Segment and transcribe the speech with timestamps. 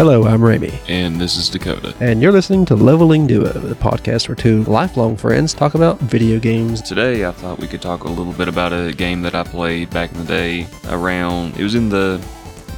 [0.00, 1.94] Hello, I'm Ramie, And this is Dakota.
[2.00, 6.38] and you're listening to Leveling Duo, the podcast where two lifelong friends talk about video
[6.38, 6.80] games.
[6.80, 9.90] Today I thought we could talk a little bit about a game that I played
[9.90, 12.18] back in the day around, it was in the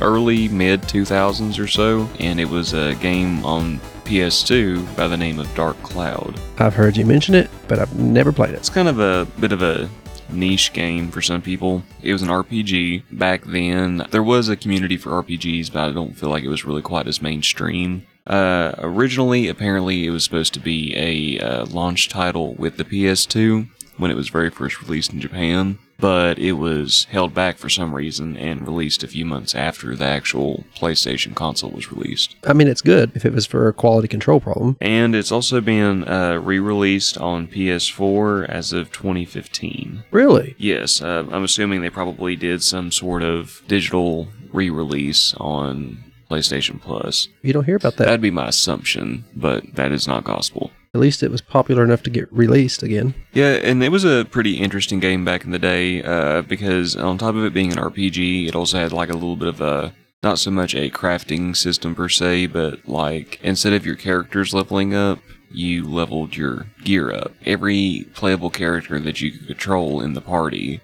[0.01, 5.39] early mid 2000s or so, and it was a game on PS2 by the name
[5.39, 6.41] of Dark Cloud.
[6.59, 8.57] I've heard you mention it, but I've never played it.
[8.57, 9.89] It's kind of a bit of a
[10.33, 11.83] niche game for some people.
[12.03, 14.07] It was an RPG back then.
[14.11, 17.07] There was a community for RPGs, but I don't feel like it was really quite
[17.07, 18.07] as mainstream.
[18.27, 23.69] Uh, originally, apparently, it was supposed to be a uh, launch title with the PS2
[23.97, 27.95] when it was very first released in Japan, but it was held back for some
[27.95, 32.35] reason and released a few months after the actual PlayStation console was released.
[32.45, 34.77] I mean, it's good if it was for a quality control problem.
[34.81, 40.03] And it's also been uh, re released on PS4 as of 2015.
[40.11, 40.57] Really?
[40.59, 47.29] Yes, uh, I'm assuming they probably did some sort of digital re-release on PlayStation Plus.
[47.43, 48.07] You don't hear about that.
[48.07, 50.73] That'd be my assumption, but that is not gospel.
[50.95, 53.15] At least it was popular enough to get released again.
[53.33, 57.17] Yeah, and it was a pretty interesting game back in the day uh, because on
[57.17, 59.95] top of it being an RPG, it also had like a little bit of a
[60.23, 64.95] not so much a crafting system per se, but like instead of your characters leveling
[64.95, 65.19] up,
[65.51, 67.33] you leveled your gear up.
[67.47, 70.83] Every playable character that you could control in the party,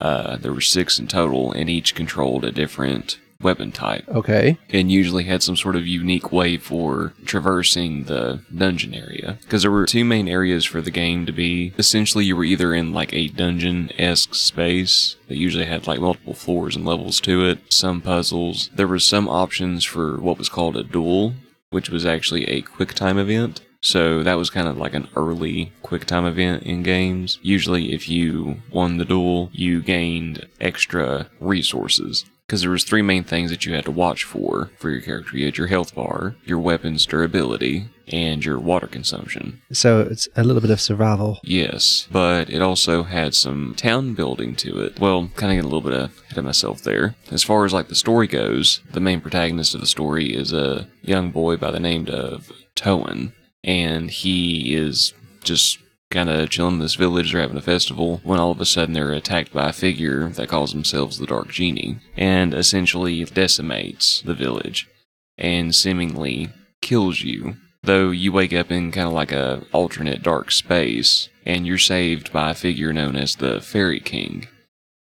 [0.00, 4.58] uh, there were six in total, and each controlled a different weapon type Okay.
[4.70, 9.38] and usually had some sort of unique way for traversing the dungeon area.
[9.42, 11.72] Because there were two main areas for the game to be.
[11.78, 16.34] Essentially, you were either in like a dungeon esque space that usually had like multiple
[16.34, 18.70] floors and levels to it, some puzzles.
[18.74, 21.34] There were some options for what was called a duel,
[21.70, 23.60] which was actually a quick time event.
[23.80, 27.38] So that was kind of like an early quick time event in games.
[27.42, 32.24] Usually if you won the duel, you gained extra resources.
[32.48, 35.36] Because there was three main things that you had to watch for for your character.
[35.36, 39.60] You had your health bar, your weapon's durability, and your water consumption.
[39.70, 41.40] So it's a little bit of survival.
[41.42, 44.98] Yes, but it also had some town building to it.
[44.98, 47.16] Well, kind of get a little bit ahead of myself there.
[47.30, 50.88] As far as like the story goes, the main protagonist of the story is a
[51.02, 55.12] young boy by the name of Toan, and he is
[55.44, 55.78] just
[56.10, 57.32] kind of chilling in this village.
[57.32, 60.48] They're having a festival when all of a sudden they're attacked by a figure that
[60.48, 64.88] calls themselves the Dark Genie and essentially decimates the village
[65.36, 67.56] and seemingly kills you.
[67.82, 72.32] Though you wake up in kind of like a alternate dark space and you're saved
[72.32, 74.48] by a figure known as the Fairy King,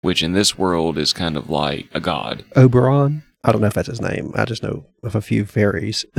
[0.02, 2.46] which in this world is kind of like a god.
[2.56, 3.24] Oberon?
[3.44, 4.32] I don't know if that's his name.
[4.36, 6.06] I just know of a few fairies.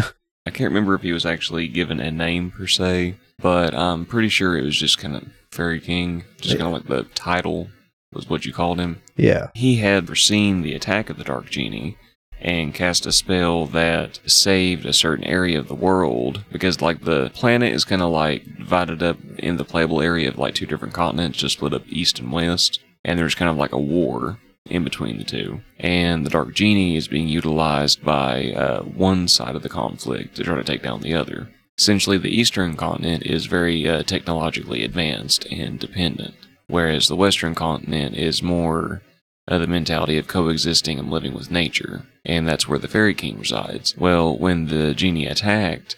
[0.46, 4.28] I can't remember if he was actually given a name per se, but I'm pretty
[4.28, 7.68] sure it was just kind of Fairy King, just kind of like the title
[8.12, 9.02] was what you called him.
[9.16, 9.48] yeah.
[9.54, 11.96] He had foreseen the attack of the Dark Genie
[12.40, 17.30] and cast a spell that saved a certain area of the world because like the
[17.30, 20.94] planet is kind of like divided up in the playable area of like two different
[20.94, 24.84] continents just split up east and west and there's kind of like a war in
[24.84, 29.62] between the two and the dark genie is being utilized by uh, one side of
[29.64, 31.48] the conflict to try to take down the other
[31.78, 36.34] essentially the eastern continent is very uh, technologically advanced and dependent
[36.66, 39.02] whereas the western continent is more
[39.48, 43.38] uh, the mentality of coexisting and living with nature, and that's where the Fairy King
[43.38, 43.96] resides.
[43.96, 45.96] Well, when the genie attacked,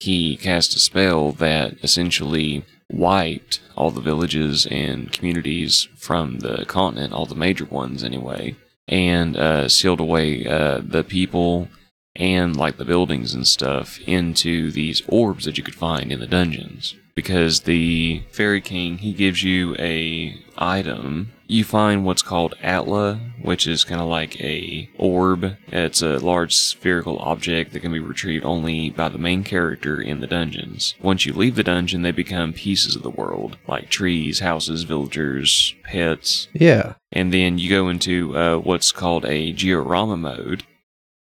[0.00, 7.12] he cast a spell that essentially wiped all the villages and communities from the continent,
[7.12, 8.56] all the major ones anyway,
[8.86, 11.68] and uh, sealed away uh, the people
[12.18, 16.26] and like the buildings and stuff into these orbs that you could find in the
[16.26, 16.94] dungeons.
[17.14, 21.32] Because the Fairy King, he gives you a item.
[21.48, 25.56] You find what's called Atla, which is kind of like a orb.
[25.68, 30.20] It's a large spherical object that can be retrieved only by the main character in
[30.20, 30.94] the dungeons.
[31.02, 35.74] Once you leave the dungeon, they become pieces of the world, like trees, houses, villagers,
[35.84, 36.94] pets, Yeah.
[37.10, 40.62] and then you go into uh, what's called a georama mode,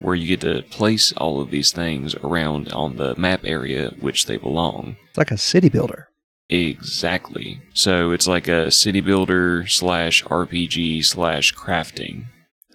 [0.03, 4.27] where you get to place all of these things around on the map area which
[4.27, 4.97] they belong.
[5.09, 6.09] It's like a city builder.
[6.51, 7.61] Exactly.
[7.75, 12.25] So it's like a city builder slash RPG slash crafting.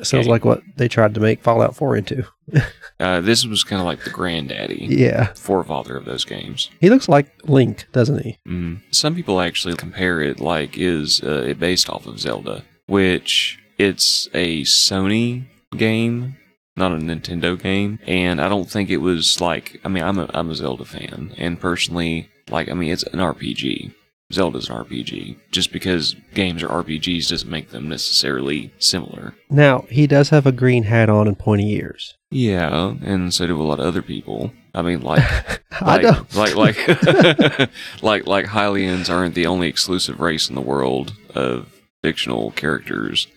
[0.01, 0.29] Sounds Okay.
[0.31, 2.25] like what they tried to make Fallout 4 into.
[3.00, 5.27] Uh, this was kind of like the granddaddy, Yeah.
[5.35, 6.71] forefather of those games.
[6.81, 8.39] He looks like Link, doesn't he?
[8.47, 8.81] Mm.
[8.89, 14.27] Some people actually compare it like is uh, it based off of Zelda, which it's
[14.33, 15.44] a Sony
[15.77, 16.38] game,
[16.77, 20.29] not a Nintendo game, and I don't think it was like I mean I'm a
[20.33, 23.94] I'm a Zelda fan, and personally like I mean it's an RPG.
[24.33, 25.38] Zelda's an RPG.
[25.51, 29.33] Just because games are RPGs doesn't make them necessarily similar.
[29.50, 32.15] Now, he does have a green hat on and pointy ears.
[32.29, 34.51] Yeah, and so do a lot of other people.
[34.75, 35.24] I mean, like,
[35.71, 36.88] I like, like,
[38.01, 41.71] like, like, Hylians aren't the only exclusive race in the world of
[42.03, 43.27] fictional characters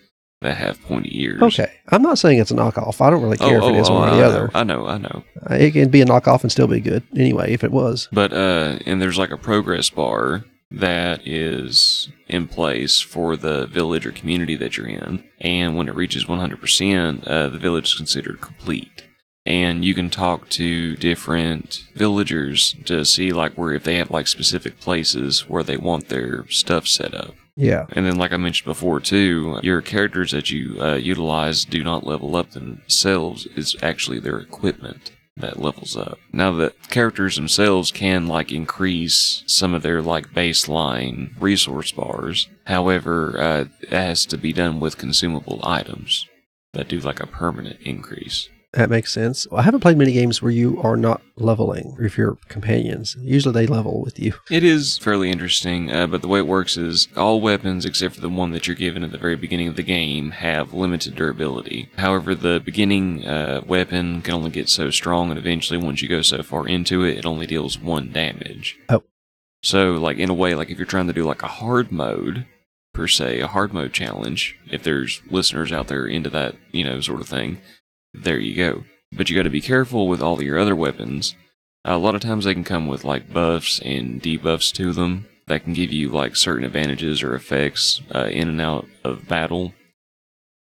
[0.41, 1.41] that have pointy ears.
[1.41, 2.99] Okay, I'm not saying it's a knockoff.
[2.99, 4.27] I don't really Oh, care if oh, it is oh, one or I the know,
[4.27, 4.51] other.
[4.55, 5.23] I know, I know.
[5.49, 7.53] Uh, It can be a knockoff and still be good anyway.
[7.53, 13.01] If it was, But uh, and there's like a progress bar that is in place
[13.01, 17.59] for the village or community that you're in, and when it reaches 100%, uh, the
[17.59, 19.03] village is considered complete.
[19.45, 24.27] And you can talk to different villagers to see like where if they have like
[24.27, 27.33] specific places where they want their stuff set up.
[27.55, 27.85] Yeah.
[27.91, 32.05] And then, like I mentioned before, too, your characters that you uh, utilize do not
[32.05, 33.47] level up themselves.
[33.55, 36.19] It's actually their equipment that levels up.
[36.31, 42.47] Now, the characters themselves can like increase some of their like baseline resource bars.
[42.65, 46.27] However, uh, it has to be done with consumable items
[46.73, 48.49] that do like a permanent increase.
[48.73, 49.45] That makes sense.
[49.51, 53.17] I haven't played many games where you are not leveling with you're companions.
[53.19, 54.33] Usually they level with you.
[54.49, 58.21] It is fairly interesting, uh, but the way it works is all weapons, except for
[58.21, 61.89] the one that you're given at the very beginning of the game, have limited durability.
[61.97, 66.21] However, the beginning uh, weapon can only get so strong, and eventually, once you go
[66.21, 68.77] so far into it, it only deals one damage.
[68.87, 69.03] Oh.
[69.61, 72.45] So, like in a way, like if you're trying to do like a hard mode
[72.93, 77.01] per se, a hard mode challenge, if there's listeners out there into that, you know,
[77.01, 77.59] sort of thing,
[78.13, 78.83] there you go.
[79.11, 81.35] But you got to be careful with all your other weapons.
[81.83, 85.63] a lot of times they can come with like buffs and debuffs to them that
[85.63, 89.73] can give you like certain advantages or effects uh, in and out of battle.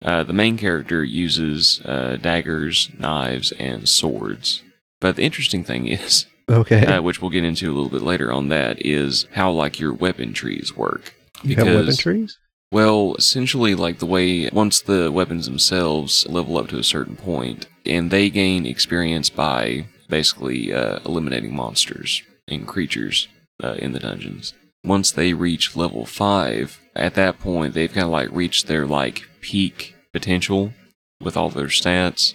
[0.01, 4.63] Uh, the main character uses uh, daggers, knives, and swords.
[5.01, 6.85] But the interesting thing is, Okay.
[6.85, 9.93] uh, which we'll get into a little bit later on that, is how like your
[9.93, 11.13] weapon trees work.
[11.43, 12.37] you have weapon trees?
[12.71, 17.65] Well, essentially, like the way once the weapons themselves level up to a certain point,
[17.85, 23.27] and they gain experience by basically uh, eliminating monsters and creatures
[23.63, 24.53] uh, in the dungeons.
[24.83, 29.23] Once they reach level five, at that point they've kind of like reached their like
[29.41, 30.73] peak potential
[31.21, 32.33] with all their stats,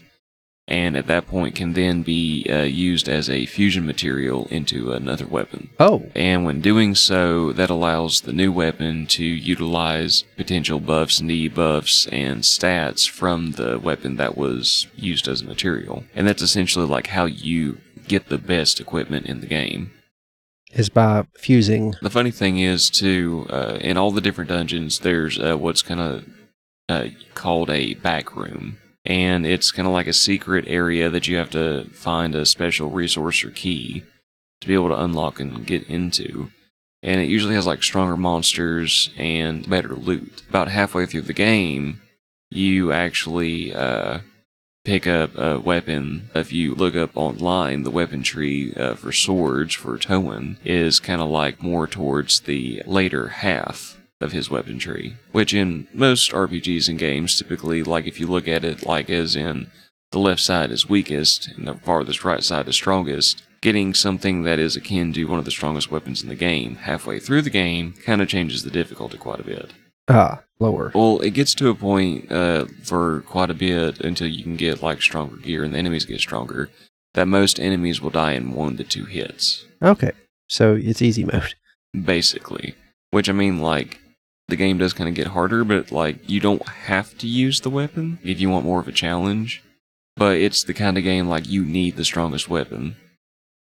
[0.66, 5.26] and at that point can then be uh, used as a fusion material into another
[5.26, 5.70] weapon.
[5.78, 11.30] Oh, And when doing so, that allows the new weapon to utilize potential buffs and
[11.30, 16.04] debuffs and stats from the weapon that was used as a material.
[16.14, 17.78] And that's essentially like how you
[18.08, 19.90] get the best equipment in the game.
[20.72, 21.94] is by fusing.
[22.02, 26.00] The funny thing is, too, uh, in all the different dungeons, there's uh, what's kind
[26.00, 26.24] of
[26.88, 28.78] uh, called a back room.
[29.04, 32.90] And it's kind of like a secret area that you have to find a special
[32.90, 34.02] resource or key
[34.60, 36.50] to be able to unlock and get into.
[37.02, 40.42] And it usually has like stronger monsters and better loot.
[40.48, 42.00] About halfway through the game,
[42.50, 44.20] you actually uh,
[44.86, 46.30] pick up a weapon.
[46.34, 51.20] If you look up online, the weapon tree uh, for swords for Toan is kind
[51.20, 56.88] of like more towards the later half of his weapon tree, which in most RPGs
[56.88, 59.70] and games typically, like if you look at it like as in
[60.10, 64.58] the left side is weakest and the farthest right side is strongest, getting something that
[64.58, 67.92] is akin to one of the strongest weapons in the game halfway through the game
[68.04, 69.72] kind of changes the difficulty quite a bit.
[70.08, 70.92] Ah, lower.
[70.94, 74.82] Well, it gets to a point uh, for quite a bit until you can get
[74.82, 76.68] like stronger gear and the enemies get stronger
[77.14, 80.10] that most enemies will die in one to two hits, Okay.
[80.48, 81.54] So it's easy mode.
[82.04, 82.74] basically.
[83.10, 84.00] Which I mean, like,
[84.48, 87.70] the game does kind of get harder, but like, you don't have to use the
[87.70, 89.62] weapon if you want more of a challenge.
[90.16, 92.96] But it's the kind of game like you need the strongest weapon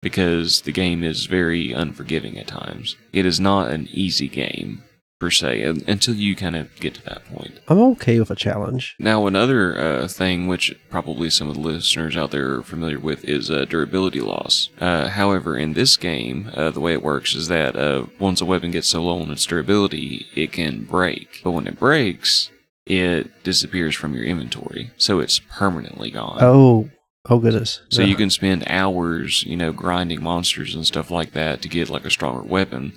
[0.02, 2.96] because the game is very unforgiving at times.
[3.12, 4.84] It is not an easy game
[5.24, 7.58] per se until you kind of get to that point.
[7.66, 8.94] I'm okay with a challenge.
[8.98, 13.24] Now, another uh, thing which probably some of the listeners out there are familiar with
[13.24, 14.68] is uh, durability loss.
[14.78, 18.44] Uh, however, in this game, uh, the way it works is that uh, once a
[18.44, 21.40] weapon gets so low on its durability, it can break.
[21.42, 22.50] But when it breaks,
[22.84, 26.36] it disappears from your inventory, so it's permanently gone.
[26.42, 26.90] Oh,
[27.30, 27.80] oh goodness.
[27.88, 28.08] So No.
[28.08, 32.04] you can spend hours, you know, grinding monsters and stuff like that to get like
[32.04, 32.92] a stronger weapon.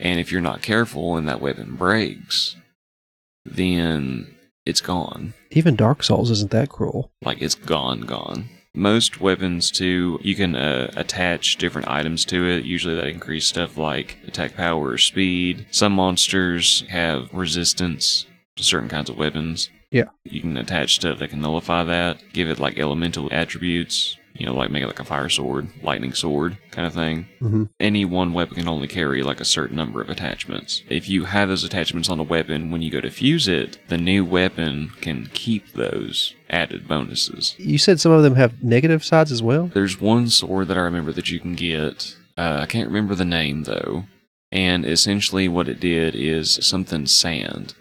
[0.00, 2.56] And if you're not careful and that weapon breaks,
[3.44, 4.34] then
[4.66, 5.34] it's gone.
[5.50, 7.12] even Dark Souls isn't that cruel.
[7.22, 8.48] Like it's gone, gone.
[8.74, 12.64] Most weapons, too, you can uh, attach different items to it.
[12.64, 15.66] Usually that increase stuff like attack power or speed.
[15.72, 18.26] Some monsters have resistance
[18.56, 19.70] to certain kinds of weapons.
[19.90, 20.10] Yeah.
[20.24, 24.54] You can attach stuff that can nullify that, give it like elemental attributes, you know,
[24.54, 27.28] like make it like a fire sword, lightning sword kind of thing.
[27.40, 30.82] hmm Any one weapon can only carry like a certain number of attachments.
[30.88, 33.98] If you have those attachments on a weapon, when you go to fuse it, the
[33.98, 37.54] new weapon can keep those added bonuses.
[37.58, 39.66] You said some of them have negative sides as well.
[39.66, 42.16] There's one sword that I remember that you can get.
[42.38, 44.04] Uh, I can't remember the name though.
[44.50, 47.74] And essentially, what it did is something sand.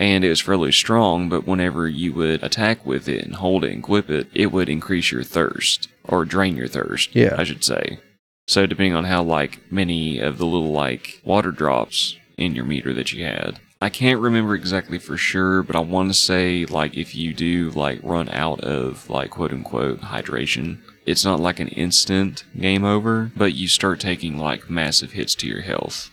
[0.00, 3.70] And it was fairly strong, but whenever you would attack with it and hold it
[3.70, 7.14] and equip it, it would increase your thirst or drain your thirst.
[7.14, 7.34] Yeah.
[7.36, 8.00] I should say.
[8.48, 12.94] So depending on how like many of the little like water drops in your meter
[12.94, 13.60] that you had.
[13.82, 17.70] I can't remember exactly for sure, but I want to say like if you do
[17.70, 23.30] like run out of like quote unquote hydration, it's not like an instant game over,
[23.36, 26.10] but you start taking like massive hits to your health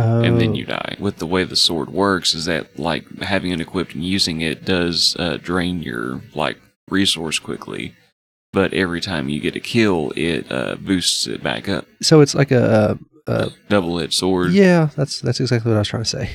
[0.00, 0.96] and then Oh, you die.
[0.98, 4.64] With the way the sword works is that like having it equipped and using it
[4.64, 7.94] does uh, drain your like resource quickly,
[8.52, 11.86] but every time you get a kill, it uh, boosts it back up.
[12.02, 14.90] So it's like a, a Double edged sword, yeah.
[14.96, 16.30] That's that's exactly what I was trying to say.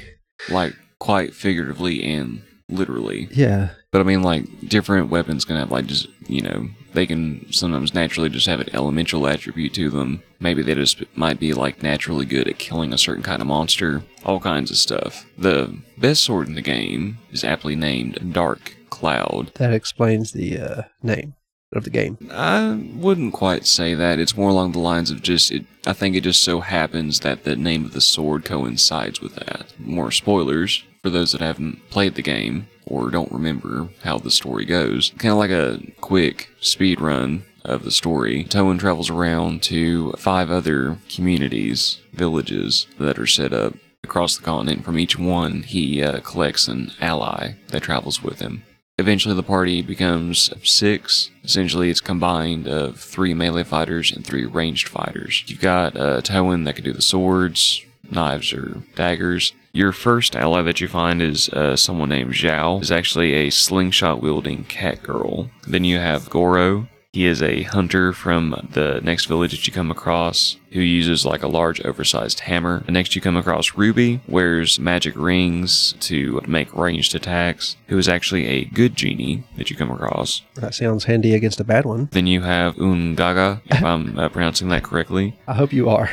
[0.49, 3.27] like quite figuratively and literally.
[3.31, 3.69] Yeah.
[3.91, 7.93] But I mean, like different weapons can have like just you know they can sometimes
[7.93, 10.23] naturally just have an elemental attribute to them.
[10.39, 14.03] Maybe they just might be like naturally good at killing a certain kind of monster.
[14.25, 15.25] All kinds of stuff.
[15.37, 19.51] The best sword in the game is aptly named Dark Cloud.
[19.55, 21.35] That explains the uh, name
[21.73, 22.17] of the game.
[22.29, 24.19] I wouldn't quite say that.
[24.19, 25.51] It's more along the lines of just.
[25.51, 29.35] It, I think it just so happens that the name of the sword coincides with
[29.35, 29.73] that.
[29.79, 34.65] More spoilers for those that haven't played the game or don't remember how the story
[34.65, 35.11] goes.
[35.17, 38.43] Kind of like a quick speed run of the story.
[38.43, 44.83] Toan travels around to five other communities, villages that are set up across the continent.
[44.83, 48.63] From each one, he uh, collects an ally that travels with him.
[48.97, 51.31] Eventually, the party becomes six.
[51.43, 55.43] Essentially, it's combined of three melee fighters and three ranged fighters.
[55.47, 59.53] You've got uh, Toan that can do the swords, knives, or daggers.
[59.73, 62.81] Your first ally that you find is uh, someone named Xiao.
[62.81, 65.49] is actually a slingshot wielding cat girl.
[65.65, 66.89] Then you have Goro.
[67.13, 71.43] He is a hunter from the next village that you come across who uses like
[71.43, 72.83] a large oversized hammer.
[72.85, 78.07] The next you come across Ruby, wears magic rings to make ranged attacks, who is
[78.07, 80.41] actually a good genie that you come across.
[80.55, 82.07] That sounds handy against a bad one.
[82.11, 85.37] Then you have Ungaga, if I'm uh, pronouncing that correctly.
[85.47, 86.09] I hope you are.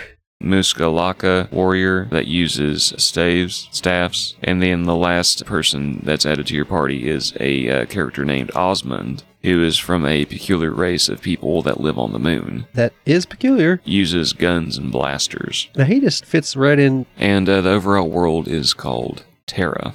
[0.48, 6.54] Muska Lacka warrior that uses staves, staffs, and then the last person that's added to
[6.54, 11.20] your party is a uh, character named Osmond, who is from a peculiar race of
[11.22, 12.66] people that live on the moon.
[12.74, 13.80] That is peculiar.
[13.84, 17.06] Uses guns and blasters, Now he just fits right in.
[17.16, 19.94] and uh, the overall world is called Terra.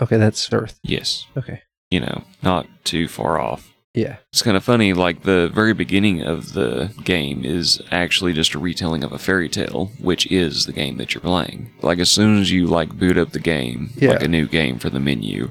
[0.00, 0.78] Okay, that's Earth.
[0.82, 1.62] Yes, Okay.
[1.90, 3.72] you know, not too far off.
[3.96, 4.18] Yeah.
[4.32, 8.58] It's kind of funny, like the very beginning of the game is actually just a
[8.58, 11.70] retelling of a fairy tale, which is the game that you're playing.
[11.80, 14.10] Like as soon as you like boot up the game, Yeah.
[14.10, 15.50] like a new game for the menu,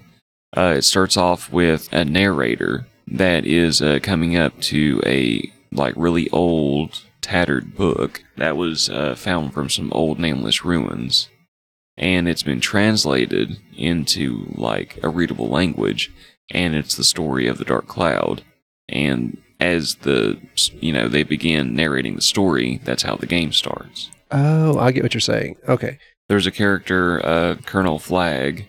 [0.56, 5.96] uh, it starts off with a narrator that is uh, coming up to a like
[5.98, 11.28] really old, tattered book that was uh, found from some old nameless ruins,
[11.98, 16.12] and it's been translated into like a readable language
[16.52, 18.44] and it's the story of the Dark Cloud.
[18.90, 20.40] And as the
[20.80, 24.10] you know they begin narrating the story, that's how the game starts.
[24.32, 25.58] Oh, I get what you're saying.
[25.68, 25.98] Okay.
[26.28, 28.66] There's a character, uh, Colonel Flag,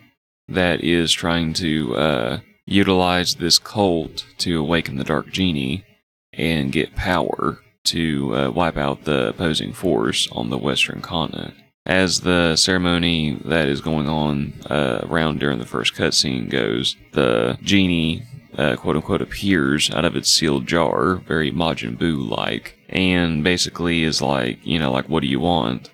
[0.48, 5.84] that is trying to uh, utilize this cult to awaken the Dark Genie
[6.32, 11.54] and get power to uh, wipe out the opposing force on the Western continent.
[11.86, 17.56] As the ceremony that is going on uh, around during the first cutscene goes, the
[17.62, 18.24] genie,
[18.58, 24.02] uh, quote unquote, appears out of its sealed jar, very Majin Buu like, and basically
[24.02, 25.90] is like, you know, like, what do you want?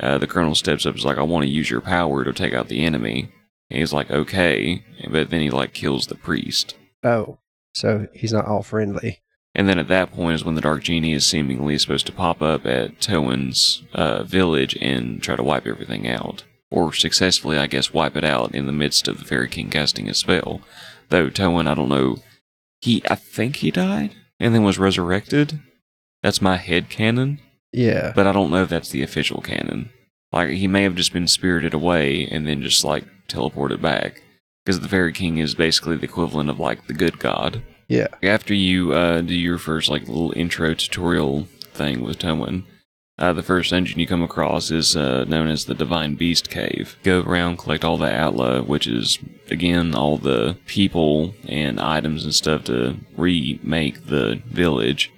[0.00, 2.54] Uh, the colonel steps up, is like, I want to use your power to take
[2.54, 3.30] out the enemy.
[3.70, 6.74] And he's like, okay, but then he like kills the priest.
[7.04, 7.36] Oh,
[7.74, 9.20] so he's not all friendly.
[9.58, 12.40] And then at that point is when the Dark Genie is seemingly supposed to pop
[12.40, 16.44] up at Toan's uh, village and try to wipe everything out.
[16.70, 20.08] Or successfully, I guess, wipe it out in the midst of the Fairy King casting
[20.08, 20.60] a spell.
[21.08, 22.18] Though Toan, I don't know,
[22.80, 25.58] he, I think he died and then was resurrected.
[26.22, 27.40] That's my head canon,
[27.72, 28.12] Yeah.
[28.14, 29.90] but I don't know if that's the official canon.
[30.30, 34.22] Like, he may have just been spirited away and then just, like, teleported back.
[34.64, 37.62] Because the Fairy King is basically the equivalent of, like, the good god.
[37.88, 38.08] Yeah.
[38.22, 42.66] After you uh, do your first like little intro tutorial thing with Toan,
[43.18, 46.96] uh, the first dungeon you come across is uh, known as the Divine Beast Cave.
[47.02, 49.18] Go around, collect all the Atla, which is
[49.50, 55.10] again all the people and items and stuff to remake the village.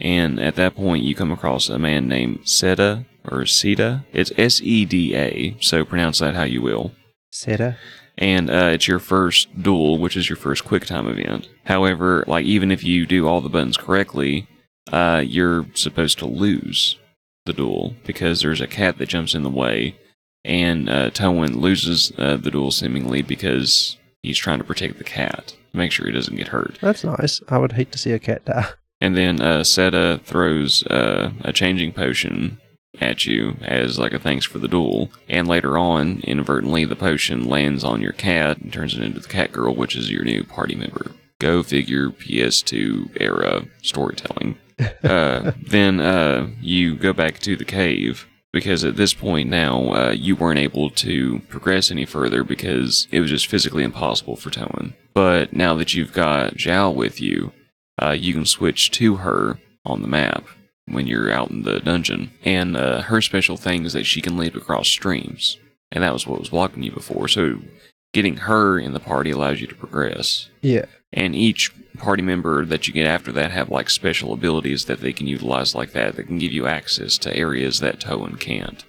[0.00, 4.04] And at that point, you come across a man named Seta or Seta.
[4.12, 6.92] It's S E D A, so pronounce that how you will.
[7.30, 7.76] Seta.
[8.18, 11.48] And uh, it's your first duel, which is your first quick time event.
[11.64, 14.46] However, like even if you do all the buttons correctly,
[14.92, 16.98] uh, you're supposed to lose
[17.46, 19.96] the duel because there's a cat that jumps in the way,
[20.44, 25.54] and uh, Toan loses uh, the duel seemingly because he's trying to protect the cat,
[25.72, 26.78] to make sure he doesn't get hurt.
[26.80, 27.40] That's nice.
[27.48, 28.68] I would hate to see a cat die.
[29.00, 32.60] And then uh, Seta throws uh, a changing potion
[33.00, 35.10] at you as like a thanks for the duel.
[35.28, 39.28] And later on, inadvertently, the potion lands on your cat and turns it into the
[39.28, 41.12] cat girl, which is your new party member.
[41.38, 44.58] Go figure PS2 era storytelling.
[45.04, 50.10] uh, then uh, you go back to the cave because at this point now uh,
[50.10, 54.94] you weren't able to progress any further because it was just physically impossible for Toan.
[55.14, 57.52] But now that you've got Xiao with you,
[58.00, 60.46] uh, you can switch to her on the map
[60.86, 62.32] when you're out in the dungeon.
[62.44, 65.58] And uh, her special thing is that she can leap across streams.
[65.90, 67.28] And that was what was blocking you before.
[67.28, 67.60] So
[68.12, 70.48] getting her in the party allows you to progress.
[70.60, 70.86] Yeah.
[71.12, 75.12] And each party member that you get after that have like special abilities that they
[75.12, 78.84] can utilize like that that can give you access to areas that Toan can't.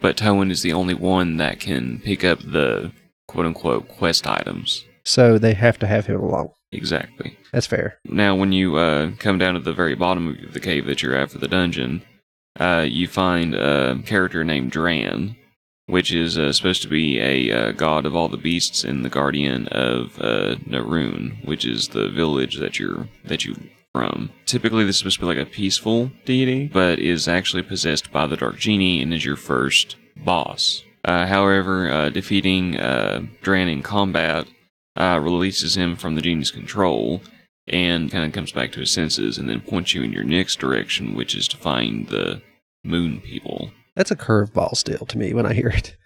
[0.00, 2.90] But Toan is the only one that can pick up the
[3.28, 4.84] quote unquote quest items.
[5.04, 6.50] So they have to have him along.
[6.72, 7.38] Exactly.
[7.52, 7.98] That's fair.
[8.04, 11.14] Now, when you uh, come down to the very bottom of the cave that you're
[11.14, 12.02] at for the dungeon,
[12.58, 15.36] uh, you find a character named Dran,
[15.86, 19.10] which is uh, supposed to be a uh, god of all the beasts and the
[19.10, 23.54] guardian of uh, Norune, which is the village that you're that you
[23.92, 24.30] from.
[24.46, 28.26] Typically, this is supposed to be like a peaceful deity, but is actually possessed by
[28.26, 30.82] the Dark Genie and is your first boss.
[31.04, 34.46] Uh, however, uh, defeating uh, Dran in combat
[34.96, 37.22] uh, releases him from the genie's control
[37.68, 40.58] and kind of comes back to his senses and then points you in your next
[40.58, 42.42] direction, which is to find the
[42.84, 43.70] moon people.
[43.94, 45.96] That's a curveball still to me when I hear it.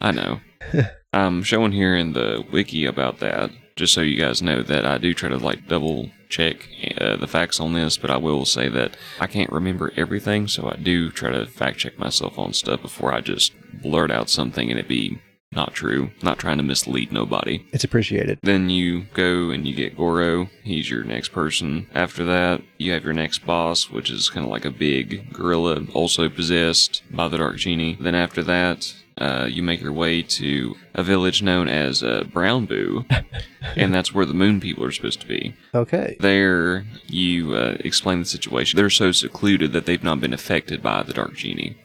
[0.00, 0.40] I know.
[1.12, 4.98] I'm showing here in the wiki about that, just so you guys know that I
[4.98, 6.68] do try to like double check
[7.00, 10.70] uh, the facts on this, but I will say that I can't remember everything, so
[10.70, 14.70] I do try to fact check myself on stuff before I just blurt out something
[14.70, 15.18] and it be
[15.52, 16.10] not true.
[16.22, 17.64] Not trying to mislead nobody.
[17.72, 18.38] It's appreciated.
[18.42, 20.48] Then you go and you get Goro.
[20.62, 21.88] He's your next person.
[21.94, 25.84] After that, you have your next boss, which is kind of like a big gorilla,
[25.94, 27.96] also possessed by the Dark Genie.
[27.98, 33.04] Then after that, uh, you make your way to a village known as uh, Brownboo,
[33.76, 35.54] and that's where the moon people are supposed to be.
[35.74, 36.16] Okay.
[36.20, 38.76] There, you uh, explain the situation.
[38.76, 41.76] They're so secluded that they've not been affected by the Dark Genie.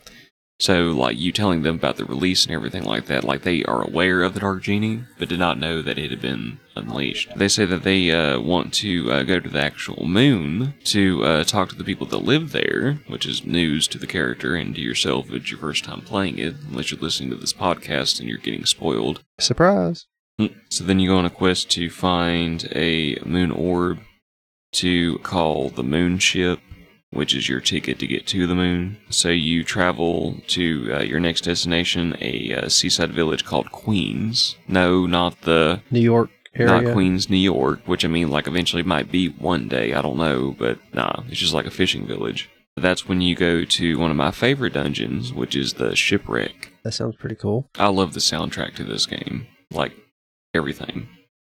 [0.60, 3.82] So, like, you telling them about the release and everything like that, like, they are
[3.82, 7.36] aware of the Dark Genie, but did not know that it had been unleashed.
[7.36, 11.44] They say that they uh, want to uh, go to the actual moon to uh,
[11.44, 14.82] talk to the people that live there, which is news to the character and to
[14.82, 18.30] yourself if it's your first time playing it, unless you're listening to this podcast and
[18.30, 19.22] you're getting spoiled.
[19.40, 20.06] Surprise.
[20.70, 24.00] So then you go on a quest to find a moon orb
[24.74, 26.60] to call the moon ship,
[27.14, 28.98] which is your ticket to get to the moon.
[29.10, 34.56] So you travel to uh, your next destination, a uh, seaside village called Queens.
[34.68, 36.82] No, not the New York area.
[36.82, 39.94] not Queens, New York, which I mean, like eventually might be one day.
[39.94, 42.50] I don't know, but nah, it's just like a fishing village.
[42.76, 46.72] That's when you go to one of my favorite dungeons, which is the shipwreck.
[46.84, 47.70] That sounds pretty cool.
[47.78, 49.94] I love the soundtrack to this game, like
[50.54, 51.08] everything.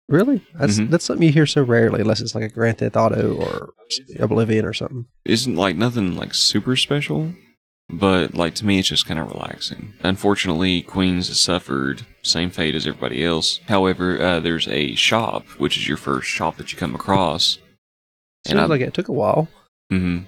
[0.09, 0.43] Really?
[0.55, 0.91] That's Mhm.
[0.91, 3.71] that's something you hear so rarely, unless it's like a Grand Theft Auto or
[4.19, 5.07] Oblivion or something.
[5.25, 7.33] isn't like nothing like super special,
[7.89, 9.95] but like to me it's just kind of relaxing.
[10.03, 13.61] Unfortunately, Queens has suffered same fate as everybody else.
[13.69, 17.59] However, uh, there's a shop which is your first shop that you come across.
[18.47, 19.49] Seems I- like it took a while.
[19.91, 20.19] hmm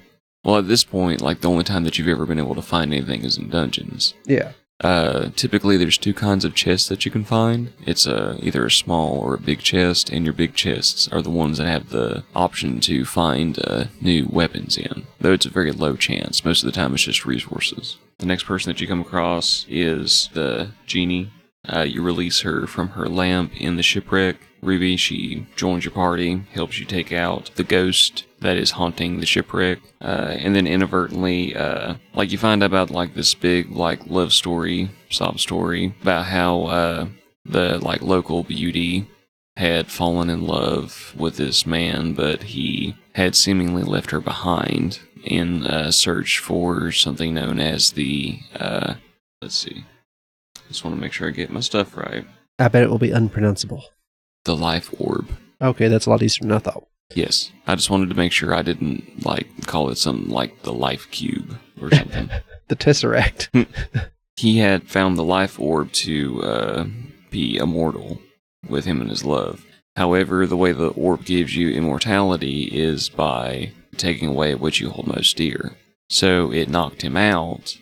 [0.45, 2.95] Well, at this point, like the only time that you've ever been able to find
[2.95, 4.15] anything is in dungeons.
[4.27, 4.53] Yeah.
[4.81, 7.73] Uh, typically, there's two kinds of chests that you can find.
[7.87, 11.31] It's a, either a small or a big chest, and your big chests are the
[11.31, 15.07] ones that have the option to find uh, new weapons in.
[15.21, 16.45] Though it's a very low chance.
[16.45, 17.97] Most of the time, it's just resources.
[18.19, 21.31] The next person that you come across is the genie.
[21.69, 24.37] Uh, you release her from her lamp in the shipwreck.
[24.63, 29.27] Ruby, she joins your party, helps you take out the ghost that is haunting the
[29.27, 34.07] shipwreck, uh, and then inadvertently, uh, like you find out about like this big like
[34.07, 37.07] love story, sob story about how uh,
[37.45, 39.09] the like local beauty
[39.57, 45.65] had fallen in love with this man, but he had seemingly left her behind in
[45.65, 48.95] a search for something known as the uh,
[49.41, 49.85] let's see,
[50.69, 52.27] just want to make sure I get my stuff right.
[52.59, 53.85] I bet it will be unpronounceable.
[54.47, 55.29] The life orb.
[55.61, 56.87] Okay, that's a lot easier than I thought.
[57.15, 60.73] Yes, I just wanted to make sure I didn't like call it something like the
[60.73, 62.31] life cube or something.
[62.69, 63.67] The Tesseract.
[64.37, 66.87] he had found the life orb to uh,
[67.31, 68.21] be immortal
[68.69, 69.65] with him and his love.
[69.95, 75.07] However, the way the orb gives you immortality is by taking away what you hold
[75.07, 75.77] most dear.
[76.09, 77.79] So it knocked him out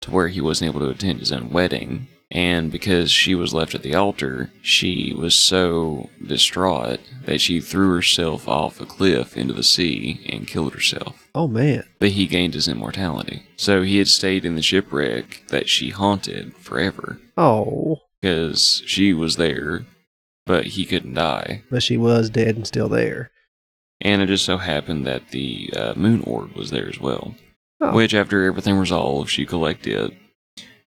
[0.00, 2.08] to where he wasn't able to attend his own wedding.
[2.34, 7.94] And because she was left at the altar, she was so distraught that she threw
[7.94, 11.28] herself off a cliff into the sea and killed herself.
[11.32, 11.84] Oh man.
[12.00, 13.44] But he gained his immortality.
[13.56, 19.36] So he had stayed in the shipwreck that she haunted forever Oh, because she was
[19.36, 19.86] there,
[20.44, 21.62] but he couldn't die.
[21.70, 23.30] but she was dead and still there.
[24.00, 27.36] And it just so happened that the uh, moon orb was there as well.
[27.80, 27.92] Oh.
[27.94, 30.16] Which, after everything resolved, she collected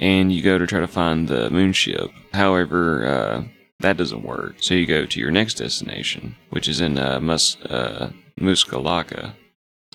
[0.01, 2.11] and you go to try to find the moon ship.
[2.33, 3.45] However, uh,
[3.81, 4.57] that doesn't work.
[4.61, 8.11] So you go to your next destination, which is in uh, Mus- uh,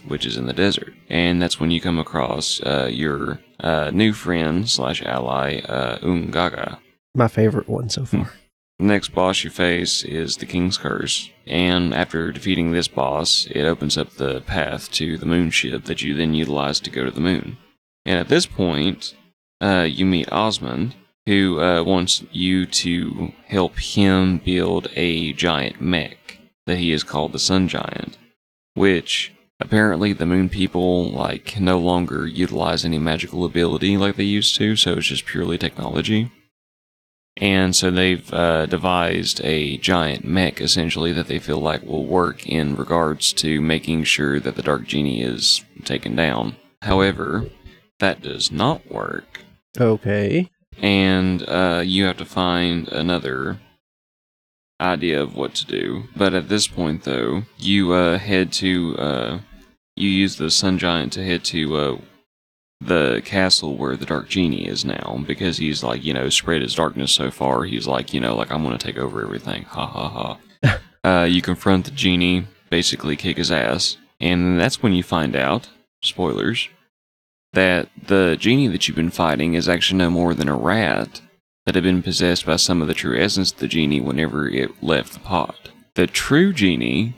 [0.07, 0.93] which is in the desert.
[1.09, 6.77] And that's when you come across uh, your uh, new friend slash ally, uh, Ungaga.
[7.15, 8.31] My favorite one so far.
[8.77, 13.63] The next boss you face is the King's Curse, and after defeating this boss, it
[13.63, 17.11] opens up the path to the moon ship that you then utilize to go to
[17.11, 17.57] the moon.
[18.05, 19.15] And at this point,
[19.65, 20.93] uh, you meet Osmond,
[21.25, 27.31] who uh, wants you to help him build a giant mech that he has called
[27.31, 28.17] the Sun Giant,
[28.75, 34.55] which apparently the moon people like no longer utilize any magical ability like they used
[34.57, 36.31] to, so it's just purely technology.
[37.37, 42.45] And so they've uh, devised a giant mech essentially that they feel like will work
[42.47, 46.55] in regards to making sure that the Dark Genie is taken down.
[46.83, 47.49] However,
[47.99, 49.44] that does not work.
[49.79, 50.49] Okay.
[50.81, 53.59] And uh, you have to find another
[54.79, 56.03] idea of what to do.
[56.15, 58.97] But at this point, though, you uh, head to.
[58.97, 59.39] Uh,
[59.95, 61.97] you use the Sun Giant to head to uh,
[62.81, 66.75] the castle where the Dark Genie is now because he's like, you know, spread his
[66.75, 67.63] darkness so far.
[67.63, 69.63] He's like, you know, like, I'm going to take over everything.
[69.63, 70.79] Ha ha ha.
[71.09, 73.97] uh, you confront the Genie, basically kick his ass.
[74.19, 75.69] And that's when you find out,
[76.01, 76.67] spoilers,
[77.55, 81.21] that the Genie that you've been fighting is actually no more than a rat
[81.65, 84.83] that had been possessed by some of the true essence of the Genie whenever it
[84.83, 85.69] left the pot.
[85.95, 87.15] The true Genie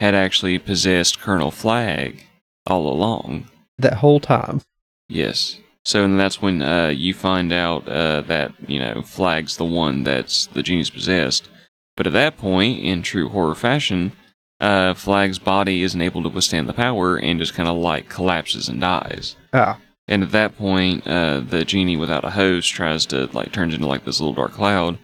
[0.00, 2.24] had actually possessed Colonel Flag
[2.66, 3.48] all along.
[3.78, 4.62] That whole time.
[5.08, 5.58] Yes.
[5.84, 10.04] So and that's when uh, you find out uh, that you know Flag's the one
[10.04, 11.48] that's the genie's possessed.
[11.96, 14.12] But at that point, in true horror fashion,
[14.60, 18.68] uh, Flag's body isn't able to withstand the power and just kind of like collapses
[18.68, 19.36] and dies.
[19.52, 19.78] Ah.
[20.08, 23.86] And at that point, uh, the genie without a host tries to like turns into
[23.86, 24.98] like this little dark cloud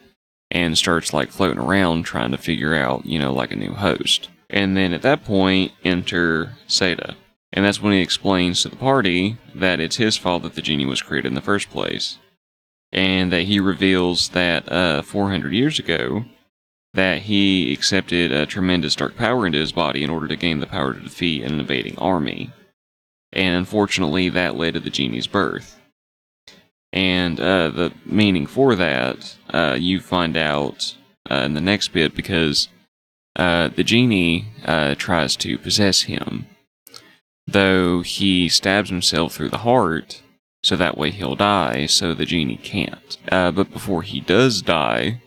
[0.51, 4.29] and starts like floating around trying to figure out you know like a new host.
[4.51, 7.17] And then at that point, enter Seda.
[7.53, 10.87] And that's when he explains to the party that it's his fault that the genie
[10.87, 12.19] was created in the first place.
[12.93, 16.25] And that he reveals that uh, 400 years ago,
[16.95, 20.67] that he accepted a tremendous dark power into his body in order to gain the
[20.67, 22.53] power to defeat an invading army.
[23.33, 25.79] And unfortunately, that led to the genie's birth.
[26.93, 30.97] And uh, the meaning for that, uh, you find out
[31.31, 32.69] uh, in the next bit because
[33.37, 36.47] uh, the genie uh, tries to possess him
[37.47, 40.23] though he stabs himself through the heart
[40.63, 45.21] so that way he'll die so the genie can't uh, but before he does die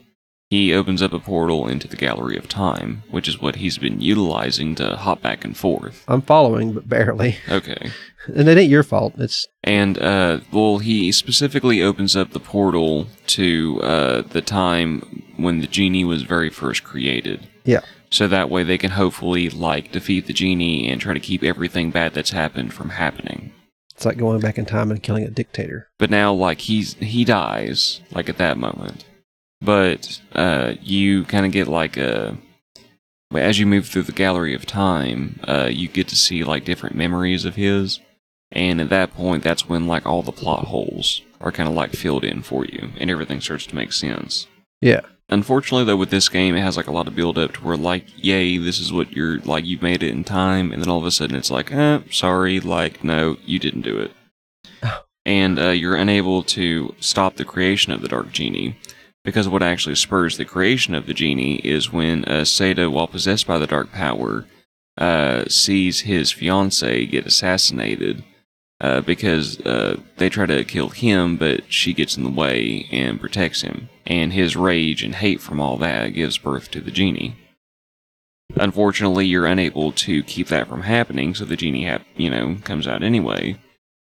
[0.49, 3.99] he opens up a portal into the gallery of time which is what he's been
[3.99, 7.37] utilizing to hop back and forth I'm following, but barely.
[7.49, 7.91] okay
[8.33, 9.13] And it ain't your fault.
[9.17, 15.59] It's and uh, well he specifically opens up the portal to uh, the time when
[15.61, 17.81] the genie was very first created yeah.
[18.09, 21.91] so that way they can hopefully like defeat the genie and try to keep everything
[21.91, 23.51] bad that's happened from happening
[23.95, 25.89] It's like going back in time and killing a dictator.
[25.97, 29.03] but now like he's he dies like at that moment
[29.61, 32.37] but uh you kind of get like a
[33.33, 36.95] as you move through the gallery of time uh you get to see like different
[36.95, 37.99] memories of his
[38.51, 41.91] and at that point that's when like all the plot holes are kind of like
[41.91, 44.47] filled in for you and everything starts to make sense
[44.81, 45.01] Yeah.
[45.29, 47.75] Unfortunately, though, with this game, it has like a lot of build up to where,
[47.75, 50.99] like, yay, this is what you're like, you've made it in time, and then all
[50.99, 54.11] of a sudden it's like, eh, sorry, like, no, you didn't do it.
[55.25, 58.77] and uh, you're unable to stop the creation of the Dark Genie,
[59.27, 63.45] because what actually spurs the creation of the Genie is when uh, Seda, while possessed
[63.45, 64.45] by the Dark Power,
[64.97, 68.23] uh, sees his fiancee get assassinated.
[68.79, 73.19] Uh, because uh, they try to kill him, but she gets in the way and
[73.19, 73.89] protects him.
[74.05, 77.35] And his rage and hate from all that gives birth to the genie.
[78.55, 82.87] Unfortunately, you're unable to keep that from happening, so the genie, hap- you know, comes
[82.87, 83.59] out anyway.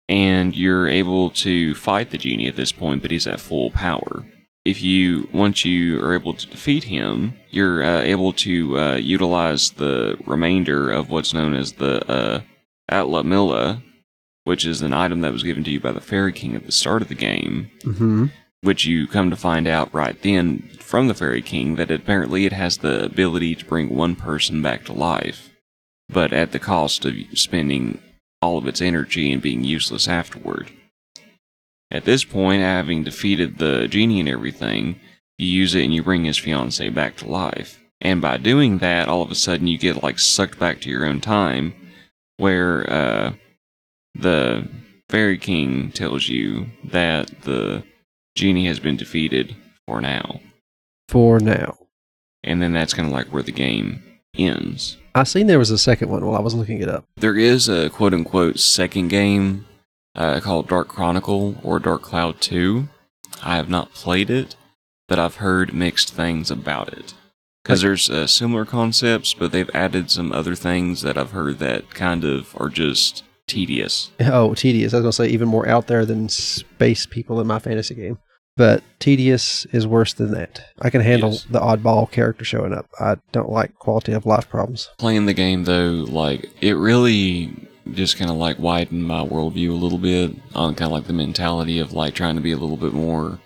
[0.08, 4.24] And you're able to fight the genie at this point, but he's at full power.
[4.64, 9.72] If you once you are able to defeat him, you're uh, able to uh, utilize
[9.72, 12.42] the remainder of what's known as the uh,
[12.92, 13.82] Atlamillia,
[14.44, 16.72] which is an item that was given to you by the Fairy King at the
[16.72, 18.26] start of the game, Mm-hmm.
[18.62, 22.54] which you come to find out right then from the Fairy King that apparently it
[22.54, 25.50] has the ability to bring one person back to life,
[26.08, 28.00] but at the cost of spending
[28.44, 30.72] all of its energy and being useless afterward.
[31.92, 35.00] At this point, having defeated the genie and everything,
[35.38, 37.80] you use it and you bring his fiancee back to life.
[38.00, 41.06] And by doing that, all of a sudden you get like sucked back to your
[41.06, 41.74] own time,
[42.38, 43.34] where uh,
[44.16, 44.68] the
[45.10, 47.84] Fairy King tells you that the
[48.36, 50.40] genie has been defeated for now.
[51.10, 51.78] For now.
[52.44, 54.02] And then that's kind of like where the game
[54.38, 54.98] ends.
[55.14, 57.06] I seen there was a second one while I was looking it up.
[57.18, 59.66] There is a quote unquote second game
[60.16, 62.88] uh, called Dark Chronicle or Dark Cloud 2.
[63.44, 64.56] I have not played it,
[65.08, 67.14] but I've heard mixed things about it.
[67.64, 71.92] Because there's uh, similar concepts, but they've added some other things that I've heard that
[71.92, 74.10] kind of are just tedious.
[74.20, 74.94] Oh, tedious.
[74.94, 78.18] I was gonna say even more out there than space people in my fantasy game.
[78.58, 80.62] But tedious is worse than that.
[80.82, 81.46] I can handle Yes.
[81.50, 82.88] the oddball character showing up.
[83.00, 84.90] I don't like quality of life problems.
[84.98, 87.54] Playing the game though, like it really
[87.94, 91.14] just kind of like widened my worldview a little bit on kind of like the
[91.14, 93.40] mentality of like trying to be a little bit more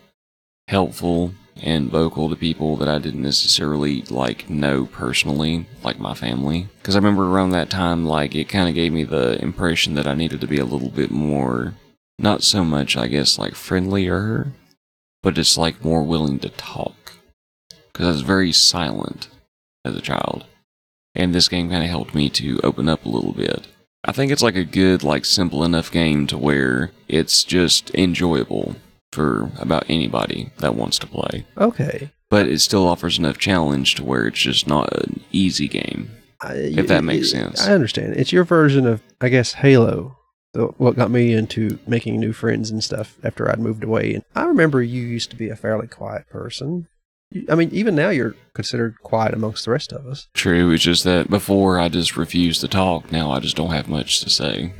[0.67, 1.31] helpful
[1.62, 6.67] and vocal to people that I didn't necessarily like know personally, like my family.
[6.81, 10.08] Because I remember around that time, like it kind of gave me the impression that
[10.08, 11.73] I needed to be a little bit more,
[12.19, 14.51] not so much, I guess, like friendlier,
[15.23, 17.13] but just like more willing to talk.
[17.91, 19.29] Because I was very silent
[19.86, 20.45] as a child.
[21.13, 23.67] And this game kind of helped me to open up a little bit.
[24.05, 28.75] I think it's like a good, like simple enough game to where it's just enjoyable
[29.11, 31.45] for about anybody that wants to play.
[31.57, 32.11] Okay.
[32.29, 36.11] But it still offers enough challenge to where it's just not an easy game.
[36.41, 37.67] I, If that makes I- sense.
[37.67, 38.15] I understand.
[38.15, 40.17] It's your version of, I guess, Halo.
[40.77, 44.13] What got me into making new friends and stuff after I'd moved away.
[44.13, 46.87] And I remember you used to be a fairly quiet person.
[47.50, 50.28] I mean, even now you're considered quiet amongst the rest of us.
[50.34, 53.12] True, it's just that before I just refused to talk.
[53.12, 54.74] Now I just don't have much to say.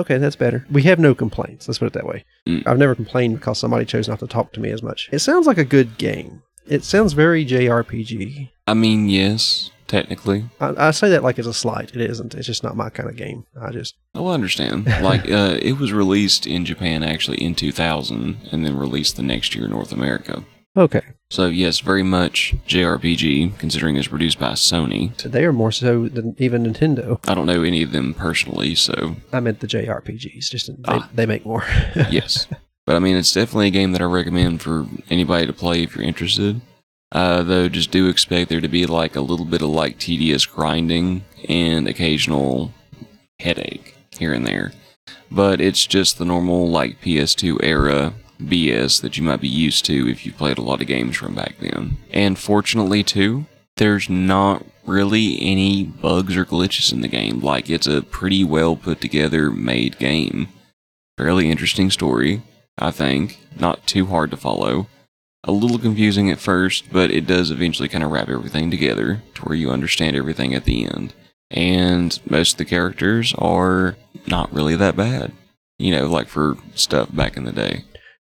[0.00, 0.64] Okay, that's better.
[0.70, 1.66] We have no complaints.
[1.66, 2.24] Let's put it that way.
[2.46, 2.66] Mm.
[2.66, 5.08] I've never complained because somebody chose not to talk to me as much.
[5.12, 6.42] It sounds like a good game.
[6.66, 8.50] It sounds very JRPG.
[8.66, 10.44] I mean, yes, technically.
[10.60, 11.94] I, I say that like it's a slight.
[11.96, 12.34] It isn't.
[12.34, 13.44] It's just not my kind of game.
[13.60, 14.86] I just Oh, I understand.
[15.02, 19.54] like, uh, it was released in Japan actually in 2000 and then released the next
[19.54, 20.44] year in North America.
[20.78, 21.02] Okay.
[21.30, 25.14] So, yes, very much JRPG, considering it's produced by Sony.
[25.18, 27.18] They are more so than even Nintendo.
[27.28, 30.50] I don't know any of them personally, so I meant the JRPGs.
[30.50, 31.08] Just they, Ah.
[31.14, 31.64] they make more.
[32.10, 32.46] yes.
[32.86, 35.94] But I mean, it's definitely a game that I recommend for anybody to play if
[35.94, 36.62] you're interested.
[37.12, 40.46] Uh, though, just do expect there to be like a little bit of like tedious
[40.46, 42.72] grinding and occasional
[43.40, 44.72] headache here and there.
[45.30, 50.08] But it's just the normal like PS2 era BS that you might be used to
[50.08, 51.96] if you played a lot of games from back then.
[52.12, 53.46] And fortunately, too,
[53.76, 57.40] there's not really any bugs or glitches in the game.
[57.40, 60.48] Like, it's a pretty well put together made game.
[61.16, 62.42] Fairly interesting story,
[62.78, 63.38] I think.
[63.58, 64.86] Not too hard to follow.
[65.44, 69.42] A little confusing at first, but it does eventually kind of wrap everything together to
[69.42, 71.14] where you understand everything at the end.
[71.50, 73.96] And most of the characters are
[74.26, 75.32] not really that bad.
[75.78, 77.84] You know, like for stuff back in the day.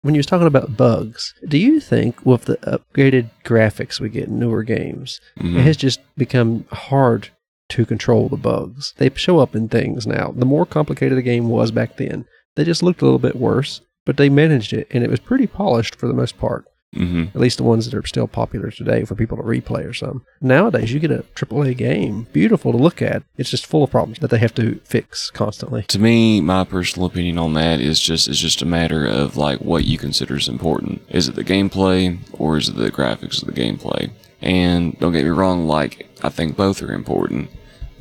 [0.06, 4.28] When you was talking about bugs, do you think with the upgraded graphics we get
[4.28, 5.56] in newer games, Mhm.
[5.58, 7.30] it has just become hard
[7.70, 8.94] to control the bugs?
[8.98, 10.32] They show up in things now.
[10.38, 13.82] The more complicated the game was back then, they just looked a little bit worse,
[14.06, 16.66] but they managed it, and it was pretty polished for the most part.
[16.96, 17.36] Mhm.
[17.36, 20.24] At least the ones that are still popular today for people to replay or some.
[20.42, 23.24] Nowadays, you get a AAA game, beautiful to look at.
[23.38, 25.84] It's just full of problems that they have to fix constantly.
[25.84, 29.60] To me, my personal opinion on that is just is just a matter of like
[29.60, 31.02] what you consider is important.
[31.10, 34.12] Is it the gameplay or is it the graphics of the gameplay?
[34.42, 37.50] And don't get me wrong, like I think both are important.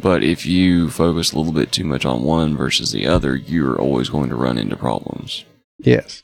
[0.01, 3.81] But if you focus a little bit too much on one versus the other, you're
[3.81, 5.45] always going to run into problems.
[5.79, 6.23] Yes.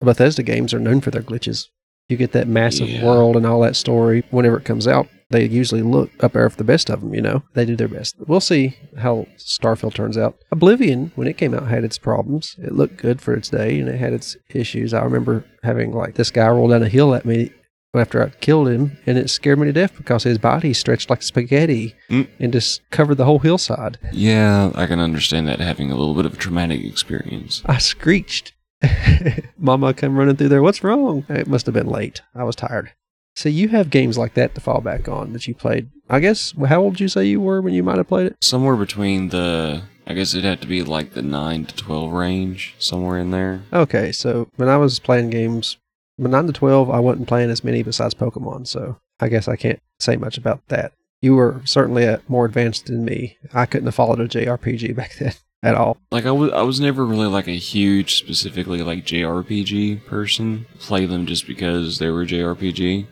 [0.00, 1.68] Bethesda games are known for their glitches.
[2.12, 3.06] You get that massive Yeah.
[3.06, 5.08] world and all that story whenever it comes out.
[5.30, 7.42] They usually look up there for the best of them, you know.
[7.54, 8.16] They do their best.
[8.26, 10.36] We'll see how Starfield turns out.
[10.50, 12.54] Oblivion, when it came out, had its problems.
[12.62, 14.92] It looked good for its day and it had its issues.
[14.92, 17.50] I remember having like this guy roll down a hill at me
[17.94, 21.22] after I killed him and it scared me to death because his body stretched like
[21.22, 22.28] spaghetti Mm.
[22.38, 23.96] and just covered the whole hillside.
[24.12, 27.62] Yeah, I can understand that having a little bit of a traumatic experience.
[27.64, 28.52] I screeched
[29.58, 30.62] Mama come running through there.
[30.62, 31.24] What's wrong?
[31.28, 32.22] It must have been late.
[32.34, 32.92] I was tired.
[33.34, 35.88] So you have games like that to fall back on that you played.
[36.10, 38.36] I guess how old did you say you were when you might have played it?
[38.42, 42.74] Somewhere between the, I guess it'd have to be like the 9 to 12 range,
[42.78, 43.62] somewhere in there.
[43.72, 45.78] Okay, so when I was playing games,
[46.20, 48.66] from nine to twelve, I wasn't playing as many besides Pokemon.
[48.66, 50.92] So I guess I can't say much about that.
[51.22, 53.38] You were certainly uh, more advanced than me.
[53.54, 55.32] I couldn't have followed a JRPG back then
[55.62, 55.96] at all.
[56.10, 60.66] Like I was, I was never really like a huge, specifically like JRPG person.
[60.80, 63.06] Play them just because they were JRPG.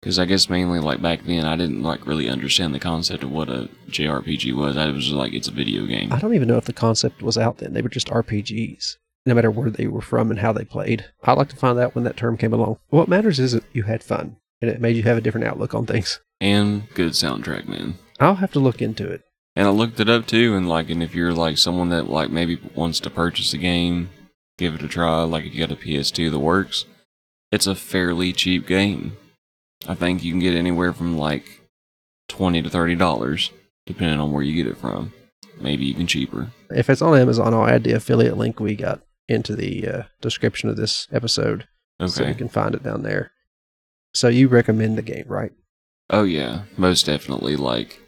[0.00, 3.30] Because I guess mainly like back then, I didn't like really understand the concept of
[3.30, 4.76] what a JRPG was.
[4.76, 6.12] I was just like, it's a video game.
[6.12, 7.72] I don't even know if the concept was out then.
[7.72, 8.96] They were just RPGs,
[9.26, 11.04] no matter where they were from and how they played.
[11.22, 12.78] I'd like to find out when that term came along.
[12.88, 15.74] What matters is that you had fun and it made you have a different outlook
[15.74, 16.20] on things.
[16.40, 17.98] And good soundtrack, man.
[18.18, 19.22] I'll have to look into it.
[19.54, 22.30] And I looked it up too, and like, and if you're like someone that like
[22.30, 24.08] maybe wants to purchase a game,
[24.56, 25.22] give it a try.
[25.24, 26.86] Like if you got a PS2 that works,
[27.50, 29.16] it's a fairly cheap game.
[29.86, 31.60] I think you can get anywhere from like
[32.28, 33.50] twenty to thirty dollars,
[33.84, 35.12] depending on where you get it from.
[35.60, 36.50] Maybe even cheaper.
[36.70, 40.70] If it's on Amazon, I'll add the affiliate link we got into the uh, description
[40.70, 41.68] of this episode
[42.06, 43.32] so you can find it down there.
[44.14, 45.52] So you recommend the game, right?
[46.10, 47.56] Oh yeah, most definitely.
[47.56, 48.00] Like,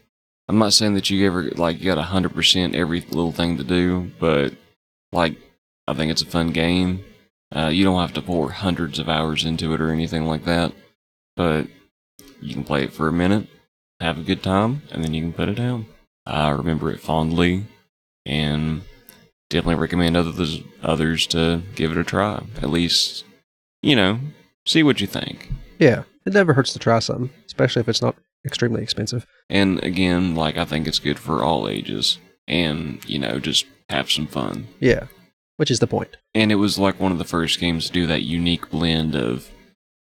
[0.48, 3.64] I'm not saying that you ever like you got hundred percent every little thing to
[3.64, 4.54] do, but
[5.12, 5.38] like,
[5.88, 7.04] I think it's a fun game.
[7.54, 10.72] Uh, you don't have to pour hundreds of hours into it or anything like that,
[11.36, 11.68] but
[12.40, 13.46] you can play it for a minute,
[14.00, 15.86] have a good time, and then you can put it down.
[16.26, 17.66] I remember it fondly,
[18.26, 18.82] and
[19.50, 22.42] definitely recommend others others to give it a try.
[22.60, 23.24] At least,
[23.82, 24.18] you know,
[24.66, 25.50] see what you think.
[25.84, 26.04] Yeah.
[26.24, 28.16] It never hurts to try something, especially if it's not
[28.46, 29.26] extremely expensive.
[29.50, 32.18] And again, like I think it's good for all ages,
[32.48, 34.66] and you know, just have some fun.
[34.80, 35.08] Yeah.
[35.56, 36.16] Which is the point.
[36.34, 39.50] And it was like one of the first games to do that unique blend of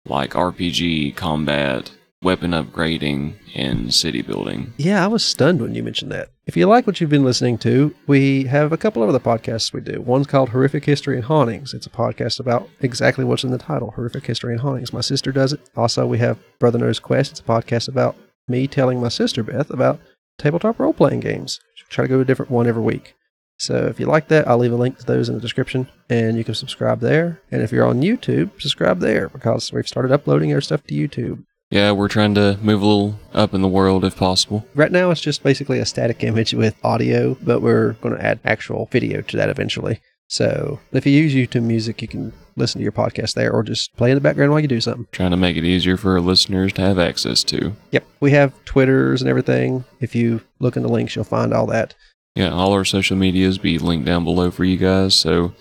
[0.05, 1.90] like RPG, combat,
[2.22, 4.72] weapon upgrading, and city building.
[4.76, 6.28] Yeah, I was stunned when you mentioned that.
[6.44, 9.72] If you like what you've been listening to, we have a couple of other podcasts
[9.72, 10.02] we do.
[10.02, 11.72] One's called Horrific History and Hauntings.
[11.72, 14.92] It's a podcast about exactly what's in the title, Horrific History and Hauntings.
[14.92, 15.61] My sister does it.
[15.76, 17.30] Also, we have Brother Knows Quest.
[17.30, 18.16] It's a podcast about
[18.48, 19.98] me telling my sister Beth about
[20.38, 21.59] tabletop role playing games.
[21.78, 23.14] We try to go to a different one every week.
[23.59, 26.38] So if you like that, I'll leave a link to those in the description and
[26.38, 27.40] you can subscribe there.
[27.50, 31.44] And if you're on YouTube, subscribe there because we've started uploading our stuff to YouTube.
[31.70, 34.66] Yeah, we're trying to move a little up in the world if possible.
[34.74, 38.40] Right now, it's just basically a static image with audio, but we're going to add
[38.44, 40.00] actual video to that eventually.
[40.26, 43.94] So if you use YouTube Music, you can listen to your podcast there or just
[43.96, 45.06] play in the background while you do something.
[45.12, 47.76] Trying to make it easier for our listeners to have access to.
[47.92, 48.04] Yep.
[48.18, 49.85] We have Twitters and everything.
[50.00, 51.94] If you look in the links, you'll find all that.
[52.35, 55.52] Yeah, all our social medias be linked down below for you guys, so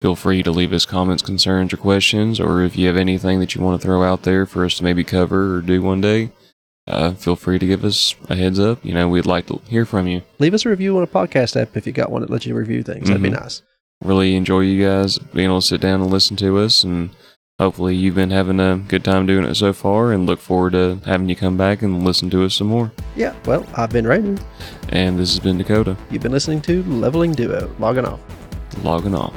[0.00, 3.54] feel free to leave us comments, concerns, or questions, or if you have anything that
[3.54, 6.30] you want to throw out there for us to maybe cover or do one day,
[6.86, 8.84] uh, feel free to give us a heads up.
[8.84, 10.22] You know, we'd like to hear from you.
[10.38, 12.54] Leave us a review on a podcast app if you got one that lets you
[12.54, 13.08] review things.
[13.08, 13.40] That'd be Mhm.
[13.40, 13.62] nice.
[14.04, 17.10] Really enjoy you guys being able to sit down and listen to us, and
[17.58, 21.00] hopefully you've been having a good time doing it so far, and look forward to
[21.04, 22.92] having you come back and listen to us some more.
[23.16, 23.34] Yeah.
[23.44, 24.40] Well, I've been Raymond.
[24.90, 27.68] And this has been Dakota, You've been listening to Leveling Duo.
[27.80, 28.20] Logging off.
[28.84, 29.34] logging off.